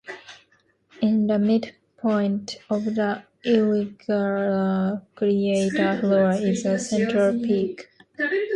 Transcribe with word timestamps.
In 0.99 1.27
the 1.27 1.37
midpoint 1.37 2.57
of 2.71 2.85
the 2.85 3.21
irregular 3.43 5.03
crater 5.13 5.99
floor 5.99 6.31
is 6.31 6.65
a 6.65 6.79
central 6.79 7.39
peak. 7.39 7.87